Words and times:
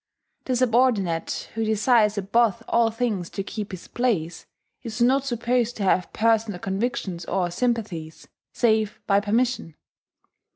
The 0.45 0.55
subordinate, 0.55 1.51
who 1.53 1.63
desires 1.63 2.17
above 2.17 2.63
all 2.67 2.89
things 2.89 3.29
to 3.29 3.43
keep 3.43 3.69
his 3.69 3.87
place, 3.87 4.47
is 4.81 4.99
not 4.99 5.25
supposed 5.27 5.77
to 5.77 5.83
have 5.83 6.11
personal 6.11 6.57
convictions 6.59 7.23
or 7.25 7.51
sympathies 7.51 8.27
save 8.51 8.99
by 9.05 9.19
permission. 9.19 9.75